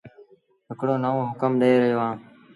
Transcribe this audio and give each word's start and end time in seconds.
هڪڙو 0.69 0.95
نئونٚ 1.03 1.29
هُڪم 1.31 1.51
ڏي 1.61 1.71
رهيو 1.81 1.99
اهآنٚ 2.01 2.19